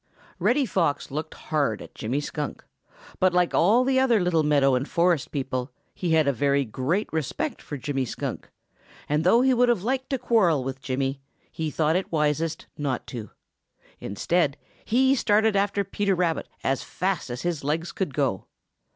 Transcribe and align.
Reddy 0.39 0.65
Fox 0.65 1.11
looked 1.11 1.35
hard 1.35 1.79
at 1.79 1.93
Jimmy 1.93 2.21
Skunk, 2.21 2.65
but 3.19 3.33
like 3.35 3.53
all 3.53 3.83
the 3.83 3.99
other 3.99 4.19
little 4.19 4.41
meadow 4.41 4.73
and 4.73 4.89
forest 4.89 5.29
people, 5.31 5.71
he 5.93 6.13
has 6.13 6.25
a 6.25 6.33
very 6.33 6.65
great 6.65 7.07
respect 7.13 7.61
for 7.61 7.77
Jimmy 7.77 8.05
Skunk, 8.05 8.49
and 9.07 9.23
though 9.23 9.41
he 9.41 9.53
would 9.53 9.69
have 9.69 9.83
liked 9.83 10.09
to 10.09 10.17
quarrel 10.17 10.63
with 10.63 10.81
Jimmy, 10.81 11.21
he 11.51 11.69
thought 11.69 11.95
it 11.95 12.11
wisest 12.11 12.65
not 12.79 13.05
to. 13.13 13.29
Instead, 13.99 14.57
he 14.85 15.13
started 15.13 15.55
after 15.55 15.83
Peter 15.83 16.15
Rabbit 16.15 16.47
as 16.63 16.81
fast 16.81 17.29
as 17.29 17.43
his 17.43 17.63
legs 17.63 17.91
could 17.91 18.11
go. 18.11 18.47